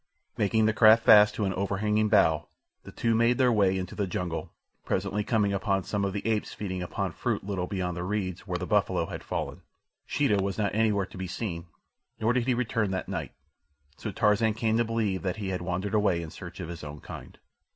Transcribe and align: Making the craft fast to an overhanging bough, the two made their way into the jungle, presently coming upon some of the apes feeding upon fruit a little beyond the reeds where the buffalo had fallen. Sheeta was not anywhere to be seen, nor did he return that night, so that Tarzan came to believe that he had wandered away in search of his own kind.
Making 0.35 0.65
the 0.65 0.73
craft 0.73 1.03
fast 1.03 1.35
to 1.35 1.45
an 1.45 1.53
overhanging 1.53 2.09
bough, 2.09 2.47
the 2.81 2.91
two 2.91 3.13
made 3.13 3.37
their 3.37 3.51
way 3.51 3.77
into 3.77 3.93
the 3.93 4.07
jungle, 4.07 4.51
presently 4.83 5.23
coming 5.23 5.53
upon 5.53 5.83
some 5.83 6.03
of 6.03 6.11
the 6.11 6.25
apes 6.25 6.55
feeding 6.55 6.81
upon 6.81 7.11
fruit 7.11 7.43
a 7.43 7.45
little 7.45 7.67
beyond 7.67 7.95
the 7.95 8.03
reeds 8.03 8.47
where 8.47 8.57
the 8.57 8.65
buffalo 8.65 9.05
had 9.05 9.23
fallen. 9.23 9.61
Sheeta 10.07 10.37
was 10.37 10.57
not 10.57 10.73
anywhere 10.73 11.05
to 11.05 11.17
be 11.19 11.27
seen, 11.27 11.67
nor 12.19 12.33
did 12.33 12.47
he 12.47 12.55
return 12.55 12.89
that 12.89 13.09
night, 13.09 13.33
so 13.95 14.09
that 14.09 14.15
Tarzan 14.15 14.55
came 14.55 14.77
to 14.77 14.83
believe 14.85 15.21
that 15.21 15.37
he 15.37 15.49
had 15.49 15.61
wandered 15.61 15.93
away 15.93 16.23
in 16.23 16.31
search 16.31 16.59
of 16.59 16.69
his 16.69 16.83
own 16.83 16.99
kind. 16.99 17.37